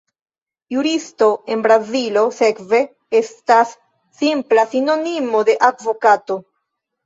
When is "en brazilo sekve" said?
1.55-2.81